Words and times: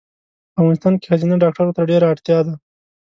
په 0.03 0.55
افغانستان 0.61 0.93
کې 0.97 1.05
ښځېنه 1.09 1.35
ډاکټرو 1.43 1.75
ته 1.77 1.81
ډېره 1.89 2.05
اړتیا 2.13 2.37
ده 2.45 2.53